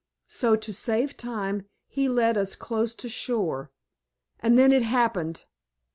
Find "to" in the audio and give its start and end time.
0.55-0.73, 2.95-3.07